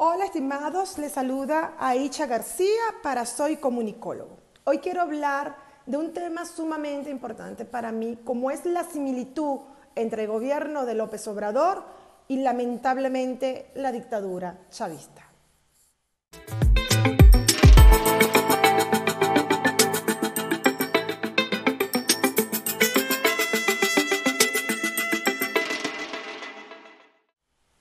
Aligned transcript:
Hola 0.00 0.26
estimados, 0.26 0.96
les 0.98 1.10
saluda 1.10 1.74
Aicha 1.76 2.26
García 2.26 2.68
para 3.02 3.26
Soy 3.26 3.56
Comunicólogo. 3.56 4.38
Hoy 4.62 4.78
quiero 4.78 5.00
hablar 5.00 5.56
de 5.86 5.96
un 5.96 6.12
tema 6.12 6.44
sumamente 6.44 7.10
importante 7.10 7.64
para 7.64 7.90
mí, 7.90 8.16
como 8.22 8.52
es 8.52 8.64
la 8.64 8.84
similitud 8.84 9.58
entre 9.96 10.22
el 10.22 10.28
gobierno 10.28 10.86
de 10.86 10.94
López 10.94 11.26
Obrador 11.26 11.82
y 12.28 12.36
lamentablemente 12.36 13.72
la 13.74 13.90
dictadura 13.90 14.60
chavista. 14.70 15.26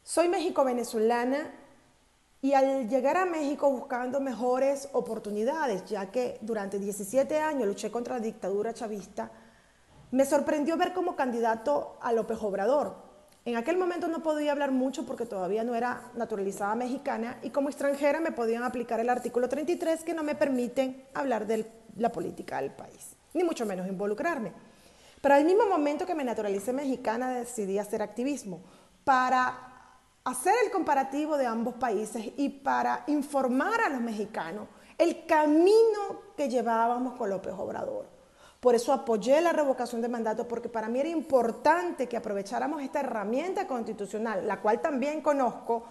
Soy 0.02 0.30
México-venezolana 0.30 1.67
y 2.42 2.54
al 2.54 2.88
llegar 2.88 3.18
a 3.18 3.26
México 3.26 3.70
buscando 3.70 4.20
mejores 4.20 4.90
oportunidades, 4.94 5.86
ya 5.86 6.12
que 6.12 6.38
durante 6.42 6.78
17 6.78 7.40
años 7.40 7.68
luché 7.68 7.90
contra 7.90 8.16
la 8.16 8.20
dictadura 8.22 8.74
chavista, 8.74 9.32
me 10.12 10.26
sorprendió 10.26 10.78
ver 10.78 10.94
como 10.94 11.16
candidato 11.16 11.98
a 12.02 12.14
López 12.14 12.38
Obrador. 12.42 13.08
En 13.44 13.56
aquel 13.56 13.78
momento 13.78 14.08
no 14.08 14.22
podía 14.22 14.52
hablar 14.52 14.72
mucho 14.72 15.06
porque 15.06 15.26
todavía 15.26 15.64
no 15.64 15.74
era 15.74 16.12
naturalizada 16.16 16.76
mexicana 16.76 17.40
y 17.42 17.50
como 17.50 17.70
extranjera 17.70 18.20
me 18.20 18.32
podían 18.32 18.64
aplicar 18.64 19.00
el 19.00 19.10
artículo 19.10 19.50
33 19.50 20.04
que 20.04 20.14
no 20.14 20.24
me 20.24 20.36
permiten 20.36 21.06
hablar 21.14 21.48
de 21.48 21.66
la 21.98 22.12
política 22.12 22.62
del 22.62 22.72
país, 22.72 23.16
ni 23.34 23.44
mucho 23.44 23.66
menos 23.66 23.88
involucrarme. 23.88 24.52
Pero 25.22 25.36
al 25.36 25.46
mismo 25.46 25.66
momento 25.66 26.06
que 26.06 26.14
me 26.14 26.24
naturalicé 26.24 26.74
mexicana 26.74 27.32
decidí 27.32 27.80
hacer 27.80 28.02
activismo 28.02 28.62
para 29.04 29.77
hacer 30.28 30.54
el 30.66 30.72
comparativo 30.72 31.38
de 31.38 31.46
ambos 31.46 31.76
países 31.76 32.34
y 32.36 32.50
para 32.50 33.06
informar 33.08 33.80
a 33.80 33.90
los 33.90 34.02
mexicanos 34.02 34.68
el 34.98 35.26
camino 35.26 36.34
que 36.36 36.50
llevábamos 36.50 37.18
con 37.18 37.30
López 37.30 37.54
Obrador. 37.58 38.06
Por 38.60 38.76
eso 38.76 38.92
apoyé 38.92 39.40
la 39.40 39.54
revocación 39.54 40.02
de 40.02 40.10
mandato, 40.10 40.46
porque 40.46 40.68
para 40.68 40.90
mí 40.90 41.00
era 41.00 41.08
importante 41.08 42.10
que 42.10 42.18
aprovecháramos 42.18 42.82
esta 42.82 43.00
herramienta 43.00 43.68
constitucional, 43.68 44.46
la 44.46 44.60
cual 44.60 44.82
también 44.82 45.22
conozco, 45.22 45.86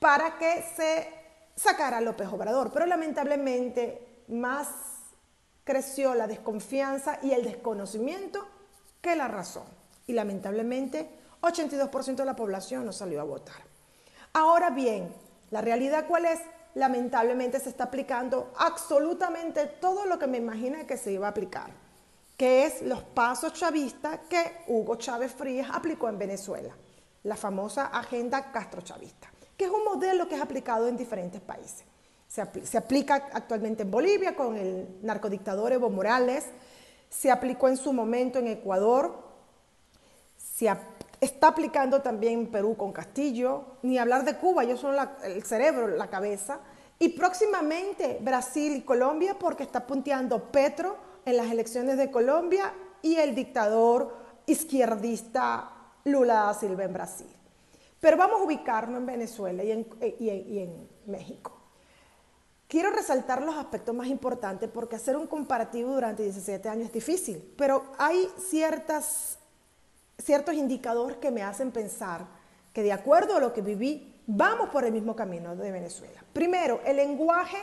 para 0.00 0.36
que 0.36 0.64
se 0.74 1.08
sacara 1.54 2.00
López 2.00 2.26
Obrador. 2.32 2.72
Pero 2.72 2.86
lamentablemente 2.86 4.24
más 4.28 4.68
creció 5.62 6.14
la 6.14 6.26
desconfianza 6.26 7.20
y 7.22 7.30
el 7.30 7.44
desconocimiento 7.44 8.48
que 9.00 9.14
la 9.14 9.28
razón. 9.28 9.64
Y 10.08 10.12
lamentablemente 10.14 11.08
82% 11.42 12.16
de 12.16 12.24
la 12.24 12.34
población 12.34 12.84
no 12.84 12.92
salió 12.92 13.20
a 13.20 13.24
votar. 13.24 13.65
Ahora 14.36 14.68
bien, 14.68 15.14
la 15.50 15.62
realidad 15.62 16.04
cuál 16.06 16.26
es? 16.26 16.38
Lamentablemente 16.74 17.58
se 17.58 17.70
está 17.70 17.84
aplicando 17.84 18.52
absolutamente 18.58 19.64
todo 19.64 20.04
lo 20.04 20.18
que 20.18 20.26
me 20.26 20.36
imagina 20.36 20.86
que 20.86 20.98
se 20.98 21.10
iba 21.10 21.26
a 21.26 21.30
aplicar, 21.30 21.70
que 22.36 22.66
es 22.66 22.82
los 22.82 23.02
pasos 23.02 23.54
chavistas 23.54 24.20
que 24.28 24.58
Hugo 24.66 24.96
Chávez 24.96 25.32
Frías 25.32 25.68
aplicó 25.72 26.10
en 26.10 26.18
Venezuela, 26.18 26.76
la 27.22 27.34
famosa 27.34 27.86
agenda 27.86 28.52
Castro-Chavista, 28.52 29.30
que 29.56 29.64
es 29.64 29.70
un 29.70 29.86
modelo 29.86 30.28
que 30.28 30.34
es 30.34 30.42
aplicado 30.42 30.86
en 30.86 30.98
diferentes 30.98 31.40
países. 31.40 31.86
Se, 32.28 32.76
aplica 32.76 33.30
actualmente 33.32 33.84
en 33.84 33.90
Bolivia 33.90 34.36
con 34.36 34.54
el 34.58 34.98
narcodictador 35.00 35.72
Evo 35.72 35.88
Morales, 35.88 36.44
se 37.08 37.30
aplicó 37.30 37.68
en 37.68 37.78
su 37.78 37.94
momento 37.94 38.38
en 38.38 38.48
Ecuador, 38.48 39.18
se 40.36 40.68
está 41.20 41.48
aplicando 41.48 42.02
también 42.02 42.48
Perú 42.48 42.76
con 42.76 42.92
Castillo, 42.92 43.64
ni 43.82 43.98
hablar 43.98 44.24
de 44.24 44.36
Cuba, 44.36 44.64
yo 44.64 44.76
soy 44.76 44.96
el 45.24 45.42
cerebro, 45.44 45.88
la 45.88 46.08
cabeza, 46.08 46.60
y 46.98 47.10
próximamente 47.10 48.18
Brasil 48.20 48.76
y 48.76 48.82
Colombia 48.82 49.36
porque 49.38 49.62
está 49.62 49.86
punteando 49.86 50.50
Petro 50.50 50.96
en 51.24 51.36
las 51.36 51.50
elecciones 51.50 51.98
de 51.98 52.10
Colombia 52.10 52.72
y 53.02 53.16
el 53.16 53.34
dictador 53.34 54.16
izquierdista 54.46 55.70
Lula 56.04 56.34
da 56.34 56.54
Silva 56.54 56.84
en 56.84 56.92
Brasil. 56.92 57.26
Pero 58.00 58.16
vamos 58.16 58.40
a 58.40 58.44
ubicarnos 58.44 58.98
en 59.00 59.06
Venezuela 59.06 59.64
y 59.64 59.72
en, 59.72 59.86
en 60.00 60.88
México. 61.06 61.52
Quiero 62.68 62.90
resaltar 62.90 63.42
los 63.42 63.56
aspectos 63.56 63.94
más 63.94 64.08
importantes 64.08 64.68
porque 64.72 64.96
hacer 64.96 65.16
un 65.16 65.26
comparativo 65.26 65.92
durante 65.92 66.22
17 66.22 66.68
años 66.68 66.86
es 66.86 66.92
difícil, 66.92 67.54
pero 67.56 67.84
hay 67.98 68.28
ciertas 68.38 69.38
ciertos 70.18 70.54
indicadores 70.54 71.18
que 71.18 71.30
me 71.30 71.42
hacen 71.42 71.70
pensar 71.70 72.26
que 72.72 72.82
de 72.82 72.92
acuerdo 72.92 73.36
a 73.36 73.40
lo 73.40 73.52
que 73.52 73.62
viví, 73.62 74.22
vamos 74.26 74.68
por 74.70 74.84
el 74.84 74.92
mismo 74.92 75.16
camino 75.16 75.56
de 75.56 75.70
Venezuela. 75.70 76.22
Primero, 76.32 76.80
el 76.84 76.96
lenguaje 76.96 77.58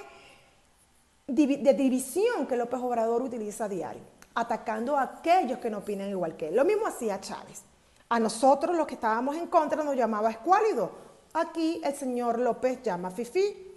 de 1.27 1.73
división 1.73 2.47
que 2.47 2.57
López 2.57 2.79
Obrador 2.81 3.21
utiliza 3.21 3.65
a 3.65 3.69
diario, 3.69 4.01
atacando 4.35 4.97
a 4.97 5.03
aquellos 5.03 5.59
que 5.59 5.69
no 5.69 5.79
opinan 5.79 6.09
igual 6.09 6.35
que 6.35 6.49
él. 6.49 6.55
Lo 6.55 6.65
mismo 6.65 6.87
hacía 6.87 7.19
Chávez. 7.19 7.63
A 8.09 8.19
nosotros, 8.19 8.75
los 8.75 8.87
que 8.87 8.95
estábamos 8.95 9.35
en 9.35 9.47
contra, 9.47 9.83
nos 9.83 9.95
llamaba 9.95 10.29
escuálido. 10.29 10.91
Aquí 11.33 11.81
el 11.83 11.95
señor 11.95 12.39
López 12.39 12.81
llama 12.83 13.09
FIFI. 13.09 13.71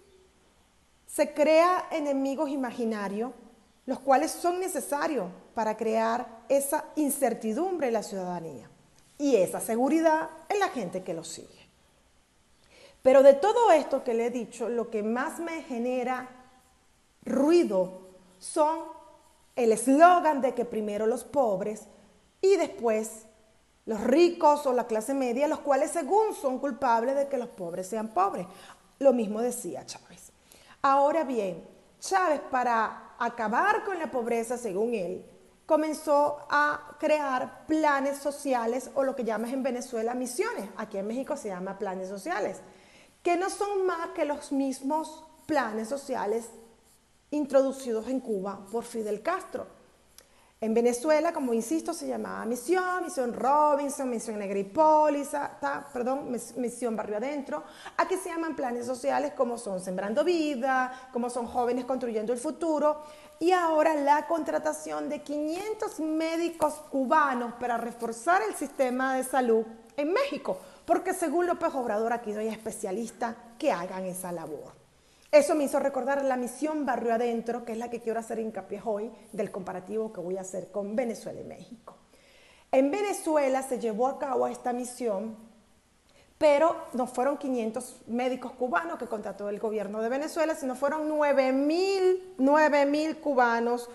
Se 1.06 1.32
crea 1.32 1.88
enemigos 1.90 2.50
imaginarios, 2.50 3.32
los 3.86 4.00
cuales 4.00 4.32
son 4.32 4.60
necesarios 4.60 5.26
para 5.54 5.76
crear 5.76 6.44
esa 6.48 6.84
incertidumbre 6.96 7.86
en 7.86 7.92
la 7.94 8.02
ciudadanía 8.02 8.68
y 9.16 9.36
esa 9.36 9.60
seguridad 9.60 10.28
en 10.48 10.58
la 10.58 10.68
gente 10.68 11.02
que 11.02 11.14
lo 11.14 11.24
sigue. 11.24 11.68
Pero 13.02 13.22
de 13.22 13.34
todo 13.34 13.70
esto 13.70 14.02
que 14.02 14.14
le 14.14 14.26
he 14.26 14.30
dicho, 14.30 14.68
lo 14.68 14.90
que 14.90 15.04
más 15.04 15.38
me 15.38 15.62
genera 15.62 16.28
ruido 17.24 18.00
son 18.40 18.80
el 19.54 19.72
eslogan 19.72 20.40
de 20.40 20.54
que 20.54 20.64
primero 20.64 21.06
los 21.06 21.22
pobres 21.22 21.84
y 22.40 22.56
después 22.56 23.26
los 23.86 24.00
ricos 24.00 24.66
o 24.66 24.72
la 24.72 24.88
clase 24.88 25.14
media, 25.14 25.46
los 25.46 25.60
cuales 25.60 25.92
según 25.92 26.34
son 26.34 26.58
culpables 26.58 27.14
de 27.14 27.28
que 27.28 27.38
los 27.38 27.48
pobres 27.48 27.86
sean 27.86 28.08
pobres. 28.08 28.46
Lo 28.98 29.12
mismo 29.12 29.40
decía 29.40 29.86
Chávez. 29.86 30.32
Ahora 30.82 31.22
bien, 31.22 31.75
Chávez 32.06 32.40
para 32.50 33.14
acabar 33.18 33.84
con 33.84 33.98
la 33.98 34.10
pobreza, 34.10 34.56
según 34.56 34.94
él, 34.94 35.26
comenzó 35.66 36.38
a 36.48 36.96
crear 37.00 37.66
planes 37.66 38.18
sociales 38.18 38.90
o 38.94 39.02
lo 39.02 39.16
que 39.16 39.24
llamas 39.24 39.52
en 39.52 39.62
Venezuela 39.62 40.14
misiones. 40.14 40.68
Aquí 40.76 40.98
en 40.98 41.06
México 41.06 41.36
se 41.36 41.48
llama 41.48 41.78
planes 41.78 42.08
sociales, 42.08 42.60
que 43.22 43.36
no 43.36 43.50
son 43.50 43.84
más 43.86 44.10
que 44.10 44.24
los 44.24 44.52
mismos 44.52 45.24
planes 45.46 45.88
sociales 45.88 46.48
introducidos 47.30 48.06
en 48.08 48.20
Cuba 48.20 48.66
por 48.70 48.84
Fidel 48.84 49.22
Castro. 49.22 49.66
En 50.66 50.74
Venezuela, 50.74 51.32
como 51.32 51.54
insisto, 51.54 51.94
se 51.94 52.08
llamaba 52.08 52.44
Misión, 52.44 53.04
Misión 53.04 53.32
Robinson, 53.32 54.10
Misión 54.10 54.36
Negripólisa, 54.40 55.52
perdón, 55.92 56.36
Misión 56.56 56.96
Barrio 56.96 57.18
Adentro. 57.18 57.62
Aquí 57.96 58.16
se 58.16 58.30
llaman 58.30 58.56
planes 58.56 58.84
sociales 58.84 59.32
como 59.36 59.58
son 59.58 59.78
Sembrando 59.78 60.24
Vida, 60.24 61.10
como 61.12 61.30
son 61.30 61.46
Jóvenes 61.46 61.84
Construyendo 61.84 62.32
el 62.32 62.40
Futuro. 62.40 63.00
Y 63.38 63.52
ahora 63.52 63.94
la 63.94 64.26
contratación 64.26 65.08
de 65.08 65.22
500 65.22 66.00
médicos 66.00 66.74
cubanos 66.90 67.54
para 67.60 67.76
reforzar 67.76 68.42
el 68.42 68.56
sistema 68.56 69.14
de 69.14 69.22
salud 69.22 69.64
en 69.96 70.12
México, 70.12 70.58
porque 70.84 71.14
según 71.14 71.46
López 71.46 71.72
Obrador 71.76 72.12
aquí 72.12 72.32
no 72.32 72.40
hay 72.40 72.48
especialistas 72.48 73.36
que 73.56 73.70
hagan 73.70 74.04
esa 74.04 74.32
labor. 74.32 74.75
Eso 75.36 75.54
me 75.54 75.64
hizo 75.64 75.78
recordar 75.78 76.24
la 76.24 76.38
misión 76.38 76.86
Barrio 76.86 77.12
Adentro, 77.12 77.62
que 77.62 77.72
es 77.72 77.78
la 77.78 77.90
que 77.90 78.00
quiero 78.00 78.18
hacer 78.18 78.38
hincapié 78.38 78.80
hoy 78.82 79.12
del 79.32 79.50
comparativo 79.50 80.10
que 80.10 80.22
voy 80.22 80.38
a 80.38 80.40
hacer 80.40 80.70
con 80.70 80.96
Venezuela 80.96 81.38
y 81.38 81.44
México. 81.44 81.94
En 82.72 82.90
Venezuela 82.90 83.60
se 83.60 83.78
llevó 83.78 84.06
a 84.06 84.18
cabo 84.18 84.46
esta 84.46 84.72
misión, 84.72 85.36
pero 86.38 86.74
no 86.94 87.06
fueron 87.06 87.36
500 87.36 88.04
médicos 88.06 88.52
cubanos 88.52 88.98
que 88.98 89.08
contrató 89.08 89.50
el 89.50 89.58
gobierno 89.58 90.00
de 90.00 90.08
Venezuela, 90.08 90.54
sino 90.54 90.74
fueron 90.74 91.06
9 91.06 91.52
mil 91.52 93.20
cubanos 93.20 93.90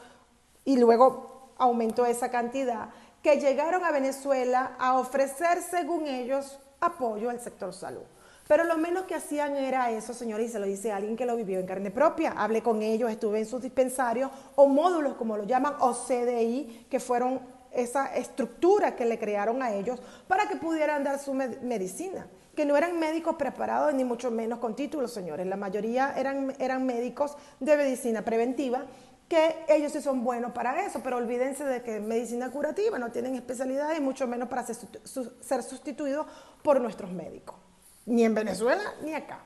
y 0.64 0.78
luego 0.78 1.54
aumentó 1.58 2.06
esa 2.06 2.30
cantidad, 2.30 2.90
que 3.24 3.40
llegaron 3.40 3.84
a 3.84 3.90
Venezuela 3.90 4.76
a 4.78 5.00
ofrecer, 5.00 5.64
según 5.64 6.06
ellos, 6.06 6.60
apoyo 6.80 7.32
al 7.32 7.40
sector 7.40 7.74
salud. 7.74 8.04
Pero 8.52 8.66
lo 8.66 8.78
menos 8.78 9.06
que 9.06 9.16
hacían 9.16 9.56
era 9.56 9.92
eso, 9.92 10.14
señores, 10.14 10.50
y 10.50 10.52
se 10.52 10.60
lo 10.60 10.66
dice 10.66 10.92
alguien 10.92 11.16
que 11.16 11.26
lo 11.26 11.38
vivió 11.38 11.58
en 11.58 11.66
carne 11.66 11.90
propia. 11.90 12.34
Hablé 12.36 12.62
con 12.62 12.82
ellos, 12.82 13.10
estuve 13.10 13.40
en 13.40 13.46
sus 13.46 13.62
dispensarios 13.62 14.30
o 14.58 14.68
módulos, 14.68 15.14
como 15.14 15.38
lo 15.38 15.46
llaman, 15.46 15.76
o 15.80 15.94
CDI, 15.94 16.88
que 16.90 17.00
fueron 17.00 17.40
esa 17.72 18.14
estructura 18.14 18.94
que 18.94 19.06
le 19.06 19.18
crearon 19.18 19.64
a 19.64 19.74
ellos 19.74 20.02
para 20.28 20.50
que 20.50 20.58
pudieran 20.58 21.02
dar 21.02 21.18
su 21.18 21.34
medicina. 21.34 22.28
Que 22.54 22.66
no 22.66 22.76
eran 22.76 23.00
médicos 23.00 23.38
preparados, 23.38 23.94
ni 23.94 24.04
mucho 24.04 24.30
menos 24.32 24.60
con 24.60 24.76
títulos, 24.76 25.14
señores. 25.14 25.48
La 25.48 25.56
mayoría 25.56 26.14
eran, 26.18 26.54
eran 26.60 26.86
médicos 26.86 27.38
de 27.62 27.78
medicina 27.78 28.26
preventiva 28.26 28.84
que 29.30 29.64
ellos 29.70 29.94
sí 29.94 30.02
son 30.02 30.26
buenos 30.26 30.52
para 30.52 30.86
eso, 30.86 31.00
pero 31.02 31.16
olvídense 31.16 31.64
de 31.64 31.84
que 31.84 32.02
medicina 32.02 32.52
curativa 32.52 33.00
no 33.00 33.14
tienen 33.14 33.36
especialidad 33.36 33.96
y 33.96 34.02
mucho 34.02 34.28
menos 34.28 34.50
para 34.50 34.66
ser 34.66 35.64
sustituidos 35.64 36.28
por 36.62 36.82
nuestros 36.82 37.14
médicos 37.14 37.61
ni 38.06 38.24
en 38.24 38.34
Venezuela 38.34 38.84
ni 39.02 39.14
acá. 39.14 39.40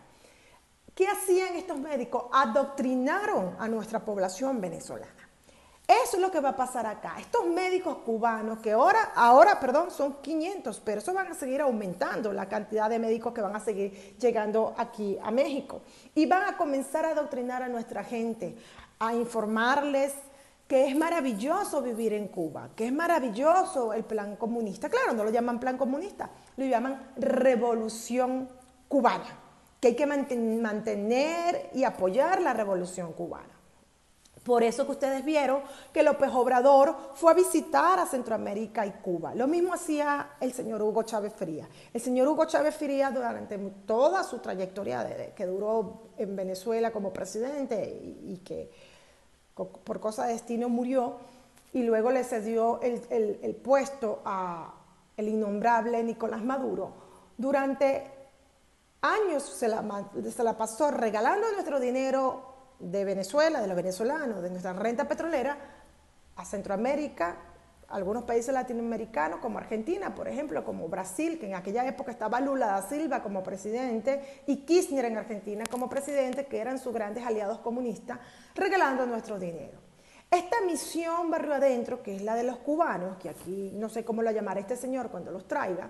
¿Qué 0.94 1.08
hacían 1.08 1.56
estos 1.56 1.78
médicos? 1.78 2.26
Adoctrinaron 2.32 3.56
a 3.60 3.68
nuestra 3.68 4.00
población 4.00 4.62
venezolana. 4.62 5.12
Eso 5.88 6.16
es 6.18 6.22
lo 6.22 6.32
que 6.32 6.40
va 6.40 6.50
a 6.50 6.56
pasar 6.56 6.88
acá. 6.88 7.18
Estos 7.20 7.46
médicos 7.46 7.98
cubanos, 7.98 8.58
que 8.60 8.72
ahora, 8.72 9.12
ahora, 9.14 9.60
perdón, 9.60 9.92
son 9.92 10.20
500, 10.22 10.80
pero 10.80 11.00
eso 11.00 11.14
van 11.14 11.28
a 11.28 11.36
seguir 11.36 11.62
aumentando 11.62 12.34
la 12.34 12.50
cantidad 12.50 12.90
de 12.90 12.98
médicos 12.98 13.34
que 13.34 13.42
van 13.42 13.56
a 13.56 13.60
seguir 13.60 14.16
llegando 14.18 14.74
aquí 14.78 15.20
a 15.22 15.30
México. 15.30 15.82
Y 16.16 16.26
van 16.26 16.44
a 16.44 16.58
comenzar 16.58 17.06
a 17.06 17.10
adoctrinar 17.10 17.62
a 17.62 17.68
nuestra 17.68 18.04
gente, 18.04 18.58
a 18.98 19.14
informarles 19.14 20.14
que 20.68 20.88
es 20.88 20.96
maravilloso 20.96 21.82
vivir 21.82 22.14
en 22.14 22.28
Cuba, 22.28 22.70
que 22.76 22.88
es 22.88 22.94
maravilloso 22.94 23.94
el 23.94 24.04
plan 24.04 24.36
comunista. 24.36 24.90
Claro, 24.90 25.14
no 25.14 25.24
lo 25.24 25.30
llaman 25.30 25.60
plan 25.60 25.78
comunista, 25.78 26.30
lo 26.58 26.66
llaman 26.66 27.14
revolución 27.18 28.50
cubana, 28.88 29.40
que 29.80 29.90
hay 29.90 29.96
que 29.96 30.08
mantener 30.08 31.70
y 31.74 31.84
apoyar 31.84 32.42
la 32.42 32.54
revolución 32.54 33.14
cubana. 33.14 33.56
Por 34.46 34.62
eso 34.62 34.86
que 34.86 34.92
ustedes 34.92 35.26
vieron 35.26 35.62
que 35.92 36.04
López 36.04 36.30
Obrador 36.32 36.96
fue 37.16 37.32
a 37.32 37.36
visitar 37.36 37.98
a 37.98 38.06
Centroamérica 38.06 38.86
y 38.86 38.92
Cuba. 38.92 39.34
Lo 39.34 39.48
mismo 39.48 39.74
hacía 39.74 40.34
el 40.40 40.54
señor 40.54 40.84
Hugo 40.84 41.02
Chávez 41.02 41.34
Frías. 41.34 41.68
El 41.92 42.00
señor 42.00 42.28
Hugo 42.28 42.46
Chávez 42.46 42.76
Frías 42.76 43.12
durante 43.12 43.58
toda 43.88 44.24
su 44.24 44.38
trayectoria 44.38 45.34
que 45.34 45.48
duró 45.48 46.12
en 46.16 46.36
Venezuela 46.36 46.92
como 46.92 47.12
presidente 47.12 48.00
y, 48.24 48.38
que 48.46 48.70
por 49.56 50.00
cosa 50.00 50.26
de 50.26 50.34
destino 50.34 50.70
murió 50.70 51.18
y 51.74 51.84
luego 51.84 52.12
le 52.12 52.24
cedió 52.24 52.80
el, 52.82 53.56
puesto 53.64 54.22
a 54.26 54.74
el 55.18 55.28
innombrable 55.30 56.04
Nicolás 56.04 56.44
Maduro. 56.44 56.92
Durante 57.38 58.12
años 59.02 59.44
se 59.44 59.68
la, 59.68 59.84
se 60.34 60.44
la 60.44 60.58
pasó 60.58 60.92
regalando 60.92 61.52
nuestro 61.52 61.80
dinero 61.80 62.56
de 62.80 63.06
Venezuela, 63.06 63.62
de 63.62 63.68
los 63.68 63.76
venezolanos, 63.76 64.42
de 64.42 64.50
nuestra 64.50 64.74
renta 64.74 65.08
petrolera, 65.08 65.58
a 66.36 66.46
Centroamérica, 66.46 67.38
algunos 67.88 68.24
países 68.24 68.54
latinoamericanos 68.54 69.40
como 69.40 69.60
Argentina, 69.60 70.16
por 70.16 70.28
ejemplo, 70.28 70.64
como 70.66 70.88
Brasil, 70.88 71.38
que 71.40 71.48
en 71.48 71.56
aquella 71.56 71.86
época 71.86 72.12
estaba 72.12 72.40
Lula 72.40 72.68
da 72.68 72.82
Silva 72.82 73.22
como 73.22 73.44
presidente 73.44 74.44
y 74.48 74.58
Kirchner 74.66 75.06
en 75.06 75.18
Argentina 75.18 75.64
como 75.70 75.88
presidente, 75.90 76.48
que 76.48 76.60
eran 76.60 76.80
sus 76.80 76.94
grandes 76.94 77.26
aliados 77.26 77.60
comunistas, 77.60 78.20
regalando 78.56 79.06
nuestro 79.06 79.38
dinero. 79.40 79.80
Esta 80.32 80.62
misión 80.66 81.30
barrio 81.30 81.54
adentro, 81.54 82.02
que 82.02 82.16
es 82.16 82.24
la 82.24 82.36
de 82.36 82.44
los 82.44 82.58
cubanos, 82.58 83.18
que 83.18 83.30
aquí 83.30 83.72
no 83.76 83.90
sé 83.90 84.04
cómo 84.04 84.22
la 84.24 84.32
llamará 84.32 84.60
este 84.60 84.76
señor 84.76 85.10
cuando 85.10 85.32
los 85.32 85.48
traiga, 85.48 85.90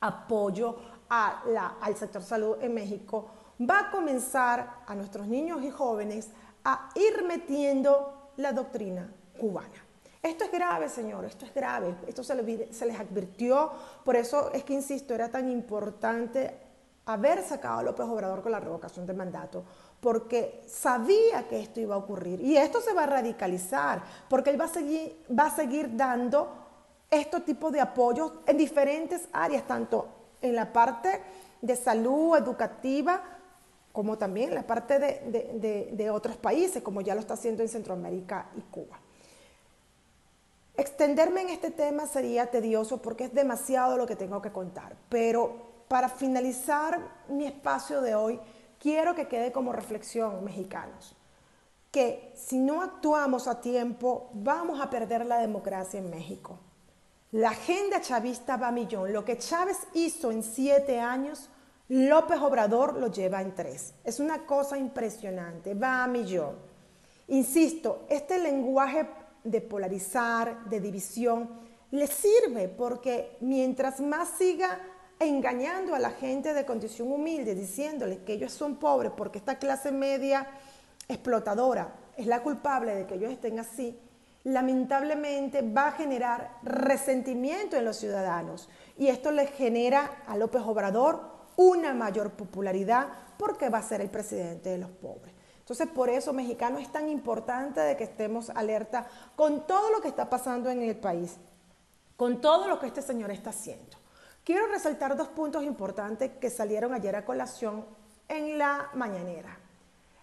apoyo 0.00 0.76
al 1.08 1.96
sector 1.96 2.22
salud 2.22 2.56
en 2.60 2.74
México, 2.74 3.28
va 3.60 3.80
a 3.80 3.90
comenzar 3.90 4.82
a 4.86 4.94
nuestros 4.94 5.28
niños 5.28 5.62
y 5.62 5.70
jóvenes 5.70 6.30
a 6.64 6.88
ir 6.94 7.24
metiendo 7.24 8.32
la 8.36 8.52
doctrina 8.52 9.12
cubana. 9.38 9.83
Esto 10.24 10.44
es 10.44 10.50
grave, 10.50 10.88
señor, 10.88 11.26
esto 11.26 11.44
es 11.44 11.52
grave, 11.52 11.94
esto 12.06 12.24
se 12.24 12.34
les, 12.34 12.74
se 12.74 12.86
les 12.86 12.98
advirtió, 12.98 13.70
por 14.06 14.16
eso 14.16 14.50
es 14.54 14.64
que, 14.64 14.72
insisto, 14.72 15.12
era 15.14 15.28
tan 15.28 15.50
importante 15.50 16.54
haber 17.04 17.42
sacado 17.42 17.80
a 17.80 17.82
López 17.82 18.06
Obrador 18.06 18.42
con 18.42 18.52
la 18.52 18.58
revocación 18.58 19.06
de 19.06 19.12
mandato, 19.12 19.64
porque 20.00 20.62
sabía 20.66 21.46
que 21.46 21.60
esto 21.60 21.78
iba 21.78 21.94
a 21.94 21.98
ocurrir. 21.98 22.40
Y 22.40 22.56
esto 22.56 22.80
se 22.80 22.94
va 22.94 23.02
a 23.02 23.06
radicalizar, 23.06 24.02
porque 24.30 24.48
él 24.48 24.58
va 24.58 24.64
a 24.64 24.68
seguir, 24.68 25.22
va 25.38 25.48
a 25.48 25.54
seguir 25.54 25.94
dando 25.94 26.48
estos 27.10 27.44
tipos 27.44 27.70
de 27.70 27.82
apoyos 27.82 28.32
en 28.46 28.56
diferentes 28.56 29.28
áreas, 29.30 29.66
tanto 29.66 30.08
en 30.40 30.54
la 30.54 30.72
parte 30.72 31.20
de 31.60 31.76
salud 31.76 32.34
educativa, 32.38 33.22
como 33.92 34.16
también 34.16 34.54
la 34.54 34.66
parte 34.66 34.98
de, 34.98 36.10
otros 36.10 36.38
países, 36.38 36.82
como 36.82 37.02
ya 37.02 37.14
lo 37.14 37.20
está 37.20 37.34
haciendo 37.34 37.62
en 37.62 37.68
Centroamérica 37.68 38.48
y 38.56 38.62
Cuba. 38.62 38.98
Extenderme 40.76 41.42
en 41.42 41.50
este 41.50 41.70
tema 41.70 42.06
sería 42.06 42.50
tedioso 42.50 43.00
porque 43.00 43.24
es 43.24 43.34
demasiado 43.34 43.96
lo 43.96 44.06
que 44.06 44.16
tengo 44.16 44.42
que 44.42 44.50
contar, 44.50 44.96
pero 45.08 45.84
para 45.86 46.08
finalizar 46.08 46.98
mi 47.28 47.46
espacio 47.46 48.00
de 48.00 48.16
hoy, 48.16 48.40
quiero 48.80 49.14
que 49.14 49.28
quede 49.28 49.52
como 49.52 49.72
reflexión, 49.72 50.42
mexicanos, 50.42 51.16
que 51.92 52.32
si 52.34 52.58
no 52.58 52.82
actuamos 52.82 53.46
a 53.46 53.60
tiempo, 53.60 54.30
vamos 54.32 54.80
a 54.80 54.90
perder 54.90 55.26
la 55.26 55.38
democracia 55.38 56.00
en 56.00 56.10
México. 56.10 56.58
La 57.30 57.50
agenda 57.50 58.00
chavista 58.00 58.56
va 58.56 58.68
a 58.68 58.72
millón. 58.72 59.12
Lo 59.12 59.24
que 59.24 59.38
Chávez 59.38 59.78
hizo 59.92 60.30
en 60.32 60.42
siete 60.42 61.00
años, 61.00 61.50
López 61.88 62.38
Obrador 62.40 62.94
lo 62.94 63.08
lleva 63.08 63.42
en 63.42 63.54
tres. 63.54 63.94
Es 64.04 64.20
una 64.20 64.46
cosa 64.46 64.78
impresionante, 64.78 65.74
va 65.74 66.02
a 66.02 66.08
millón. 66.08 66.56
Insisto, 67.28 68.06
este 68.08 68.38
lenguaje 68.38 69.08
de 69.44 69.60
polarizar, 69.60 70.64
de 70.64 70.80
división, 70.80 71.48
le 71.90 72.06
sirve 72.06 72.68
porque 72.68 73.36
mientras 73.40 74.00
más 74.00 74.30
siga 74.38 74.80
engañando 75.20 75.94
a 75.94 75.98
la 75.98 76.10
gente 76.10 76.52
de 76.52 76.66
condición 76.66 77.12
humilde, 77.12 77.54
diciéndoles 77.54 78.18
que 78.20 78.32
ellos 78.32 78.52
son 78.52 78.76
pobres 78.76 79.12
porque 79.16 79.38
esta 79.38 79.58
clase 79.58 79.92
media 79.92 80.46
explotadora 81.08 81.94
es 82.16 82.26
la 82.26 82.42
culpable 82.42 82.94
de 82.94 83.06
que 83.06 83.14
ellos 83.14 83.30
estén 83.30 83.58
así, 83.58 83.98
lamentablemente 84.44 85.62
va 85.62 85.88
a 85.88 85.92
generar 85.92 86.58
resentimiento 86.62 87.76
en 87.76 87.84
los 87.84 87.96
ciudadanos. 87.96 88.68
Y 88.98 89.08
esto 89.08 89.30
le 89.30 89.46
genera 89.46 90.22
a 90.26 90.36
López 90.36 90.62
Obrador 90.64 91.20
una 91.56 91.94
mayor 91.94 92.32
popularidad 92.32 93.08
porque 93.38 93.68
va 93.68 93.78
a 93.78 93.82
ser 93.82 94.00
el 94.00 94.10
presidente 94.10 94.70
de 94.70 94.78
los 94.78 94.90
pobres. 94.90 95.33
Entonces, 95.64 95.88
por 95.88 96.10
eso, 96.10 96.34
mexicano, 96.34 96.78
es 96.78 96.92
tan 96.92 97.08
importante 97.08 97.80
de 97.80 97.96
que 97.96 98.04
estemos 98.04 98.50
alerta 98.50 99.06
con 99.34 99.66
todo 99.66 99.90
lo 99.90 100.02
que 100.02 100.08
está 100.08 100.28
pasando 100.28 100.68
en 100.68 100.82
el 100.82 100.94
país, 100.94 101.38
con 102.18 102.42
todo 102.42 102.68
lo 102.68 102.78
que 102.78 102.88
este 102.88 103.00
señor 103.00 103.30
está 103.30 103.48
haciendo. 103.48 103.96
Quiero 104.44 104.66
resaltar 104.66 105.16
dos 105.16 105.28
puntos 105.28 105.64
importantes 105.64 106.32
que 106.38 106.50
salieron 106.50 106.92
ayer 106.92 107.16
a 107.16 107.24
colación 107.24 107.86
en 108.28 108.58
la 108.58 108.90
mañanera. 108.92 109.58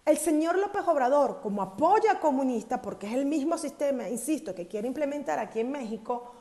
El 0.06 0.20
señor 0.20 0.60
López 0.60 0.88
Obrador, 0.88 1.42
como 1.42 1.64
apoya 1.64 2.20
comunista, 2.20 2.80
porque 2.80 3.08
es 3.08 3.14
el 3.14 3.26
mismo 3.26 3.58
sistema, 3.58 4.08
insisto, 4.10 4.54
que 4.54 4.68
quiere 4.68 4.88
implementar 4.88 5.40
aquí 5.40 5.60
en 5.60 5.72
México, 5.72 6.36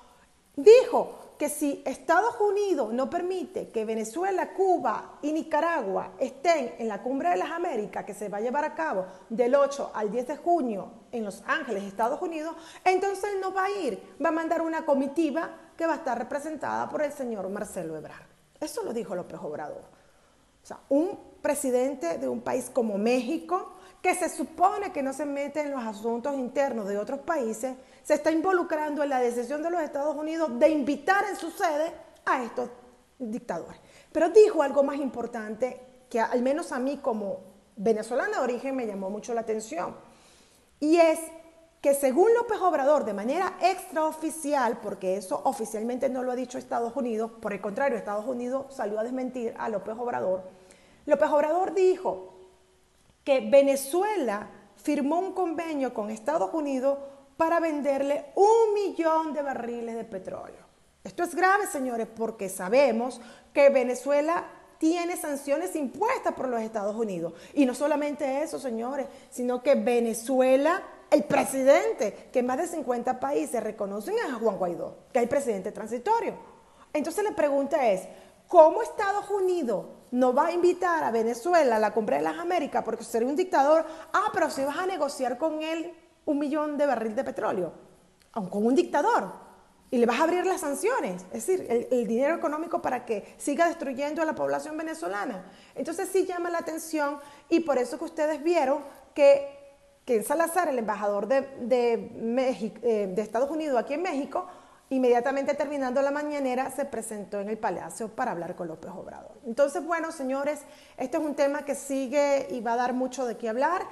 dijo 0.56 1.20
que 1.38 1.48
si 1.48 1.82
Estados 1.86 2.38
Unidos 2.38 2.92
no 2.92 3.08
permite 3.08 3.70
que 3.70 3.86
Venezuela, 3.86 4.52
Cuba 4.52 5.18
y 5.22 5.32
Nicaragua 5.32 6.12
estén 6.18 6.74
en 6.78 6.86
la 6.86 7.02
Cumbre 7.02 7.30
de 7.30 7.38
las 7.38 7.50
Américas, 7.50 8.04
que 8.04 8.12
se 8.12 8.28
va 8.28 8.36
a 8.36 8.40
llevar 8.42 8.64
a 8.66 8.74
cabo 8.74 9.06
del 9.30 9.54
8 9.54 9.92
al 9.94 10.10
10 10.10 10.28
de 10.28 10.36
junio 10.36 10.92
en 11.10 11.24
Los 11.24 11.42
Ángeles, 11.46 11.84
Estados 11.84 12.20
Unidos, 12.20 12.54
entonces 12.84 13.30
no 13.40 13.54
va 13.54 13.64
a 13.64 13.70
ir, 13.70 14.16
va 14.22 14.28
a 14.28 14.32
mandar 14.32 14.60
una 14.60 14.84
comitiva 14.84 15.50
que 15.78 15.86
va 15.86 15.94
a 15.94 15.96
estar 15.96 16.18
representada 16.18 16.90
por 16.90 17.02
el 17.02 17.10
señor 17.10 17.48
Marcelo 17.48 17.96
Ebrard. 17.96 18.26
Eso 18.60 18.82
lo 18.84 18.92
dijo 18.92 19.14
López 19.14 19.40
Obrador. 19.42 19.80
O 20.62 20.66
sea, 20.66 20.78
un 20.90 21.18
presidente 21.40 22.18
de 22.18 22.28
un 22.28 22.42
país 22.42 22.68
como 22.70 22.98
México, 22.98 23.76
que 24.02 24.14
se 24.14 24.28
supone 24.28 24.92
que 24.92 25.02
no 25.02 25.12
se 25.12 25.26
mete 25.26 25.60
en 25.60 25.70
los 25.70 25.84
asuntos 25.84 26.34
internos 26.34 26.88
de 26.88 26.98
otros 26.98 27.20
países, 27.20 27.76
se 28.02 28.14
está 28.14 28.30
involucrando 28.30 29.02
en 29.02 29.10
la 29.10 29.20
decisión 29.20 29.62
de 29.62 29.70
los 29.70 29.82
Estados 29.82 30.16
Unidos 30.16 30.58
de 30.58 30.70
invitar 30.70 31.24
en 31.28 31.36
su 31.36 31.50
sede 31.50 31.92
a 32.24 32.42
estos 32.42 32.70
dictadores. 33.18 33.78
Pero 34.10 34.30
dijo 34.30 34.62
algo 34.62 34.82
más 34.82 34.96
importante 34.96 35.80
que 36.08 36.18
al 36.18 36.42
menos 36.42 36.72
a 36.72 36.78
mí 36.78 36.98
como 36.98 37.40
venezolana 37.76 38.38
de 38.38 38.42
origen 38.42 38.74
me 38.74 38.86
llamó 38.86 39.10
mucho 39.10 39.34
la 39.34 39.42
atención. 39.42 39.94
Y 40.80 40.96
es 40.96 41.20
que 41.80 41.94
según 41.94 42.34
López 42.34 42.58
Obrador, 42.60 43.04
de 43.04 43.14
manera 43.14 43.56
extraoficial, 43.62 44.80
porque 44.80 45.16
eso 45.16 45.40
oficialmente 45.44 46.08
no 46.08 46.22
lo 46.22 46.32
ha 46.32 46.36
dicho 46.36 46.58
Estados 46.58 46.94
Unidos, 46.96 47.30
por 47.40 47.52
el 47.52 47.60
contrario, 47.60 47.96
Estados 47.96 48.26
Unidos 48.26 48.66
salió 48.70 48.98
a 48.98 49.04
desmentir 49.04 49.54
a 49.58 49.68
López 49.68 49.94
Obrador, 49.98 50.42
López 51.06 51.30
Obrador 51.30 51.74
dijo 51.74 52.29
que 53.24 53.40
Venezuela 53.40 54.48
firmó 54.76 55.18
un 55.18 55.32
convenio 55.32 55.92
con 55.92 56.10
Estados 56.10 56.52
Unidos 56.54 56.98
para 57.36 57.60
venderle 57.60 58.26
un 58.34 58.74
millón 58.74 59.32
de 59.32 59.42
barriles 59.42 59.96
de 59.96 60.04
petróleo. 60.04 60.70
Esto 61.02 61.22
es 61.22 61.34
grave, 61.34 61.66
señores, 61.66 62.06
porque 62.14 62.48
sabemos 62.48 63.20
que 63.52 63.70
Venezuela 63.70 64.44
tiene 64.78 65.16
sanciones 65.16 65.76
impuestas 65.76 66.34
por 66.34 66.48
los 66.48 66.60
Estados 66.60 66.96
Unidos. 66.96 67.34
Y 67.54 67.66
no 67.66 67.74
solamente 67.74 68.42
eso, 68.42 68.58
señores, 68.58 69.06
sino 69.30 69.62
que 69.62 69.74
Venezuela, 69.74 70.82
el 71.10 71.24
presidente, 71.24 72.28
que 72.32 72.42
más 72.42 72.58
de 72.58 72.66
50 72.66 73.20
países 73.20 73.62
reconocen 73.62 74.16
a 74.18 74.34
Juan 74.34 74.56
Guaidó, 74.56 74.96
que 75.12 75.18
es 75.18 75.22
el 75.22 75.28
presidente 75.28 75.72
transitorio. 75.72 76.34
Entonces 76.92 77.24
la 77.24 77.36
pregunta 77.36 77.90
es, 77.90 78.02
¿cómo 78.48 78.82
Estados 78.82 79.28
Unidos 79.30 79.86
no 80.12 80.32
va 80.32 80.46
a 80.46 80.52
invitar 80.52 81.04
a 81.04 81.10
Venezuela 81.10 81.76
a 81.76 81.78
la 81.78 81.92
cumbre 81.92 82.16
de 82.16 82.22
las 82.22 82.38
Américas 82.38 82.82
porque 82.84 83.04
sería 83.04 83.28
un 83.28 83.36
dictador. 83.36 83.84
Ah, 84.12 84.30
pero 84.32 84.50
si 84.50 84.64
vas 84.64 84.78
a 84.78 84.86
negociar 84.86 85.38
con 85.38 85.62
él 85.62 85.92
un 86.24 86.38
millón 86.38 86.76
de 86.76 86.86
barriles 86.86 87.16
de 87.16 87.24
petróleo, 87.24 87.72
aun 88.32 88.48
con 88.48 88.66
un 88.66 88.74
dictador. 88.74 89.50
y 89.92 89.98
le 89.98 90.06
vas 90.06 90.20
a 90.20 90.22
abrir 90.22 90.46
las 90.46 90.60
sanciones, 90.60 91.26
es 91.32 91.46
decir, 91.46 91.66
el, 91.90 92.06
dinero 92.06 92.36
económico 92.36 92.80
para 92.80 93.04
que 93.04 93.34
siga 93.38 93.66
destruyendo 93.66 94.22
a 94.22 94.24
la 94.24 94.36
población 94.36 94.76
venezolana. 94.76 95.50
Entonces 95.74 96.08
sí 96.12 96.26
llama 96.26 96.48
la 96.48 96.58
atención 96.58 97.18
y 97.48 97.58
por 97.58 97.76
eso 97.76 97.98
que 97.98 98.04
ustedes 98.04 98.40
vieron 98.40 98.84
que, 99.14 99.48
que 100.04 100.22
Salazar, 100.22 100.68
el 100.68 100.78
embajador 100.78 101.26
de, 101.26 101.40
de, 101.62 101.92
eh, 102.82 103.12
de 103.12 103.20
Estados 103.20 103.50
Unidos 103.50 103.80
aquí 103.80 103.94
en 103.94 104.02
México, 104.02 104.46
inmediatamente 104.90 105.54
terminando 105.54 106.02
la 106.02 106.10
mañanera 106.10 106.70
se 106.70 106.84
presentó 106.84 107.40
en 107.40 107.48
el 107.48 107.58
Palacio 107.58 108.08
para 108.08 108.32
hablar 108.32 108.56
con 108.56 108.68
López 108.68 108.90
Obrador. 108.90 109.38
Entonces, 109.46 109.84
bueno, 109.84 110.12
señores, 110.12 110.60
este 110.98 111.16
es 111.16 111.22
un 111.22 111.34
tema 111.34 111.64
que 111.64 111.74
sigue 111.74 112.48
y 112.50 112.60
va 112.60 112.74
a 112.74 112.76
dar 112.76 112.92
mucho 112.92 113.24
de 113.24 113.36
qué 113.36 113.48
hablar. 113.48 113.82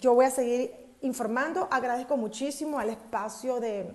Yo 0.00 0.14
voy 0.14 0.26
a 0.26 0.30
seguir 0.30 0.72
informando. 1.02 1.68
Agradezco 1.70 2.16
muchísimo 2.16 2.78
al 2.78 2.90
espacio 2.90 3.60
de 3.60 3.92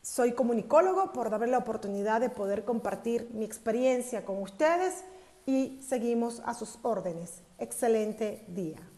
soy 0.00 0.32
comunicólogo 0.32 1.12
por 1.12 1.30
darme 1.30 1.46
la 1.46 1.58
oportunidad 1.58 2.20
de 2.20 2.28
poder 2.28 2.64
compartir 2.64 3.30
mi 3.32 3.44
experiencia 3.44 4.24
con 4.24 4.42
ustedes 4.42 5.04
y 5.46 5.80
seguimos 5.86 6.42
a 6.44 6.54
sus 6.54 6.78
órdenes. 6.82 7.42
Excelente 7.58 8.44
día. 8.48 8.91